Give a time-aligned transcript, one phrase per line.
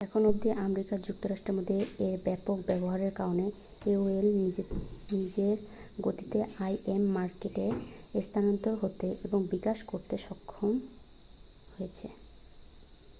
[0.05, 1.75] এখন অবধি আমেরিকা যুক্তরাষ্ট্রের মধ্যে
[2.05, 3.45] এর ব্যাপক ব্যবহারের কারণে
[3.85, 4.25] aol
[5.11, 5.55] নিজের
[5.97, 6.39] গতিতে
[6.91, 7.65] im মার্কেটে
[8.21, 10.71] স্থানান্তরিত হতে এবং বিকাশ করতে সক্ষম
[11.73, 12.07] হয়েছে